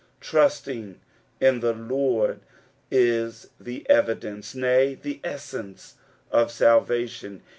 Trusting 0.19 0.99
in 1.39 1.59
the 1.59 1.73
Lord 1.73 2.39
is 2.89 3.49
the 3.59 3.87
evidence, 3.87 4.55
nay, 4.55 4.95
the 4.95 5.19
essence 5.23 5.93
of 6.31 6.51
salvation. 6.51 7.43